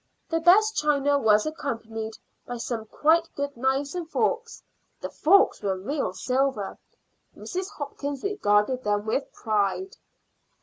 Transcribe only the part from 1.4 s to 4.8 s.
accompanied by some quite good knives and forks.